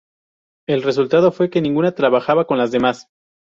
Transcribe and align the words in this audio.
El 0.67 0.81
resultado 0.81 1.31
fue 1.31 1.51
que 1.51 1.61
ninguna 1.61 1.91
trabajaba 1.93 2.47
con 2.47 2.57
las 2.57 2.71
demás. 2.71 3.07